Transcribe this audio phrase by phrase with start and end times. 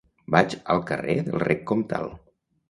[0.35, 2.11] Vaig al carrer del Rec Comtal.